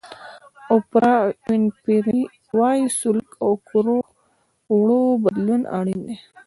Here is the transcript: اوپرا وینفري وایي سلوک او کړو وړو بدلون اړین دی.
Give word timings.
اوپرا 0.73 1.13
وینفري 1.49 2.21
وایي 2.57 2.83
سلوک 2.99 3.29
او 3.45 3.51
کړو 3.69 3.97
وړو 4.73 5.01
بدلون 5.23 5.61
اړین 5.77 5.99
دی. 6.07 6.15